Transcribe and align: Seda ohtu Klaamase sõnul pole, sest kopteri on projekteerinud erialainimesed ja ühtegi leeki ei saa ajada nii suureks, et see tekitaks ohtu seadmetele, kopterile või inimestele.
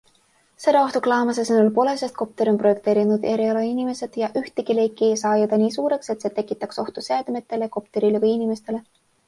Seda 0.61 0.79
ohtu 0.85 1.01
Klaamase 1.07 1.43
sõnul 1.49 1.69
pole, 1.75 1.93
sest 2.03 2.15
kopteri 2.21 2.53
on 2.53 2.57
projekteerinud 2.63 3.27
erialainimesed 3.33 4.19
ja 4.23 4.31
ühtegi 4.43 4.79
leeki 4.81 5.11
ei 5.11 5.21
saa 5.25 5.37
ajada 5.37 5.61
nii 5.65 5.77
suureks, 5.79 6.13
et 6.17 6.27
see 6.27 6.35
tekitaks 6.41 6.83
ohtu 6.87 7.07
seadmetele, 7.13 7.73
kopterile 7.79 8.27
või 8.29 8.37
inimestele. 8.41 8.85